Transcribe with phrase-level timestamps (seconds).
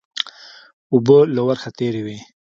[0.93, 2.17] اوبه له ورخه تېرې وې